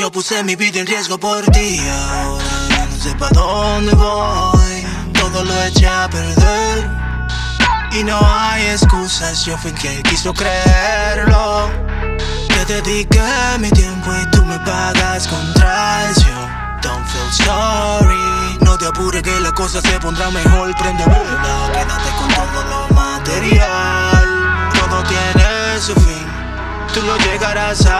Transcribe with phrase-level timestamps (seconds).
[0.00, 4.86] Yo puse mi vida en riesgo por ti ahora no sé pa' dónde voy.
[5.12, 6.88] Todo lo eché a perder
[7.92, 11.68] Y no hay excusas, yo fui quien quiso creerlo.
[12.48, 13.20] Te dediqué
[13.58, 16.48] mi tiempo y tú me pagas con traición
[16.80, 18.58] Don't feel sorry.
[18.64, 20.74] No te apures que la cosa se pondrá mejor.
[20.76, 24.70] Prende vela, quédate con todo lo material.
[24.72, 26.26] Todo tiene su fin.
[26.94, 27.99] Tú lo llegarás a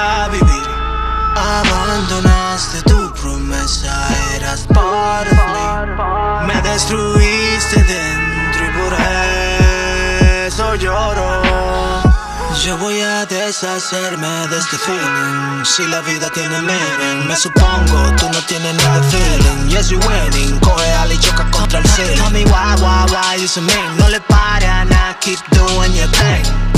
[12.64, 15.64] Yo voy a deshacerme de este feeling.
[15.64, 19.68] Si la vida tiene meaning, me supongo tú no tienes nada de feeling.
[19.70, 20.58] Yes, you're winning.
[20.60, 22.16] Coge al y choca contra el ceiling.
[22.16, 23.96] Tell me why, why, why you so mean.
[23.98, 26.70] No le pare a nada, keep doing your thing.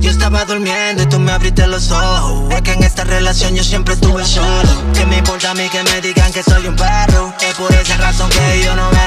[0.00, 2.52] Yo estaba durmiendo y tú me abriste los ojos.
[2.54, 4.68] Es que en esta relación yo siempre estuve solo.
[4.94, 7.32] ¿Qué me importa a mí que me digan que soy un perro?
[7.40, 8.97] Es por esa razón que yo no me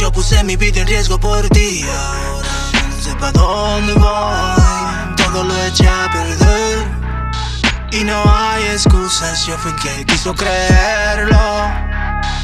[0.00, 1.84] Yo puse mi vida en riesgo por ti.
[1.84, 2.48] Ahora
[2.88, 5.14] no sé pa' dónde voy.
[5.16, 6.86] Todo lo eché a perder.
[7.92, 11.38] Y no hay excusas, yo fui quien quiso creerlo.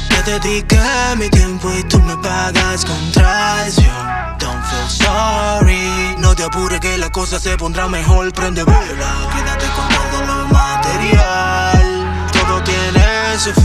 [0.09, 0.79] Te dediqué
[1.17, 4.37] mi tiempo y tú me pagas con traición.
[4.39, 6.15] Don't feel sorry.
[6.19, 8.31] No te apures que la cosa se pondrá mejor.
[8.31, 12.27] Prende vela, quédate con todo lo material.
[12.31, 13.63] Todo tiene su fin,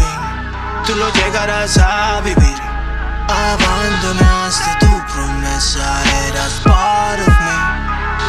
[0.87, 2.66] tú lo llegarás a vivir.
[3.29, 7.57] Abandonaste tu promesa, eras part of me.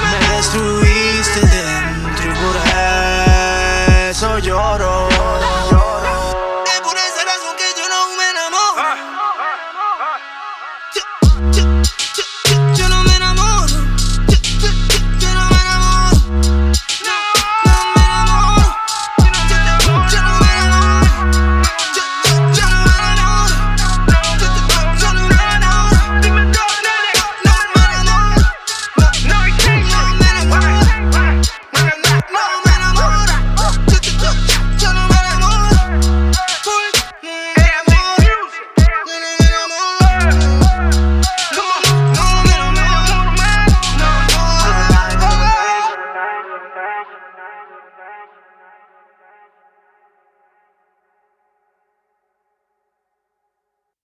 [0.09, 2.55] Me destruiste dentro y por
[4.09, 4.96] eso lloro.